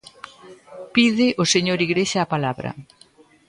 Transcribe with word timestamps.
Pide 0.95 1.27
o 1.41 1.43
señor 1.53 1.79
Igrexa 1.87 2.19
a 2.21 2.31
palabra. 2.33 2.69